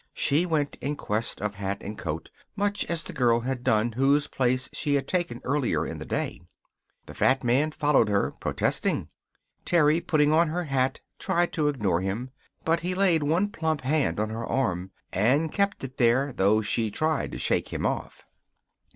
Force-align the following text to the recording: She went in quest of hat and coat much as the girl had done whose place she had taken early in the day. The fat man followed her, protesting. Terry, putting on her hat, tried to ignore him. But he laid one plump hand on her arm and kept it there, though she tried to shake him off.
She 0.15 0.47
went 0.47 0.77
in 0.77 0.95
quest 0.95 1.39
of 1.41 1.53
hat 1.53 1.83
and 1.83 1.95
coat 1.95 2.31
much 2.55 2.85
as 2.85 3.03
the 3.03 3.13
girl 3.13 3.41
had 3.41 3.63
done 3.63 3.91
whose 3.91 4.25
place 4.25 4.67
she 4.73 4.95
had 4.95 5.07
taken 5.07 5.39
early 5.43 5.73
in 5.73 5.99
the 5.99 6.07
day. 6.07 6.41
The 7.05 7.13
fat 7.13 7.43
man 7.43 7.69
followed 7.69 8.09
her, 8.09 8.31
protesting. 8.31 9.09
Terry, 9.63 10.01
putting 10.01 10.31
on 10.33 10.47
her 10.47 10.63
hat, 10.63 11.01
tried 11.19 11.53
to 11.53 11.67
ignore 11.67 12.01
him. 12.01 12.31
But 12.65 12.79
he 12.79 12.95
laid 12.95 13.21
one 13.21 13.49
plump 13.49 13.81
hand 13.81 14.19
on 14.19 14.31
her 14.31 14.47
arm 14.47 14.89
and 15.13 15.51
kept 15.51 15.83
it 15.83 15.97
there, 15.97 16.33
though 16.33 16.63
she 16.63 16.89
tried 16.89 17.31
to 17.33 17.37
shake 17.37 17.71
him 17.71 17.85
off. 17.85 18.23